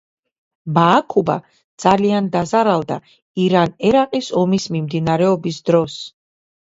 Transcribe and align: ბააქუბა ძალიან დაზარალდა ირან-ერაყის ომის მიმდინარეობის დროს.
ბააქუბა 0.75 1.33
ძალიან 1.83 2.29
დაზარალდა 2.35 2.97
ირან-ერაყის 3.43 4.31
ომის 4.41 4.65
მიმდინარეობის 4.77 5.61
დროს. 5.71 5.99